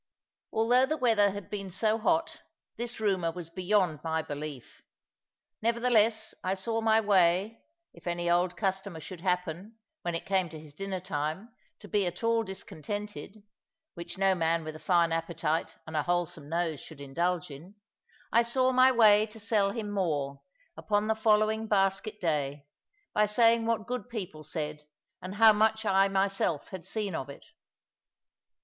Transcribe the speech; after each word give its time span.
Although 0.51 0.87
the 0.87 0.97
weather 0.97 1.29
had 1.29 1.47
been 1.51 1.69
so 1.69 1.99
hot, 1.99 2.41
this 2.75 2.99
rumour 2.99 3.31
was 3.31 3.51
beyond 3.51 3.99
my 4.03 4.23
belief; 4.23 4.81
nevertheless 5.61 6.33
I 6.43 6.55
saw 6.55 6.81
my 6.81 6.99
way, 6.99 7.61
if 7.93 8.07
any 8.07 8.27
old 8.27 8.57
customer 8.57 8.99
should 8.99 9.21
happen, 9.21 9.77
when 10.01 10.15
it 10.15 10.25
came 10.25 10.49
to 10.49 10.59
his 10.59 10.73
dinner 10.73 10.99
time, 11.01 11.53
to 11.81 11.87
be 11.87 12.07
at 12.07 12.23
all 12.23 12.41
discontented 12.41 13.43
(which 13.93 14.17
no 14.17 14.33
man 14.33 14.63
with 14.63 14.75
a 14.75 14.79
fine 14.79 15.11
appetite 15.11 15.75
and 15.85 15.95
a 15.95 16.01
wholesome 16.01 16.49
nose 16.49 16.79
should 16.79 16.99
indulge 16.99 17.51
in) 17.51 17.75
I 18.31 18.41
saw 18.41 18.71
my 18.71 18.91
way 18.91 19.27
to 19.27 19.39
sell 19.39 19.69
him 19.69 19.91
more, 19.91 20.41
upon 20.75 21.05
the 21.05 21.13
following 21.15 21.67
basket 21.67 22.19
day, 22.19 22.65
by 23.13 23.27
saying 23.27 23.67
what 23.67 23.85
good 23.85 24.09
people 24.09 24.43
said, 24.43 24.81
and 25.21 25.35
how 25.35 25.53
much 25.53 25.85
I 25.85 26.07
myself 26.07 26.69
had 26.69 26.85
seen 26.85 27.13
of 27.13 27.29
it. 27.29 27.45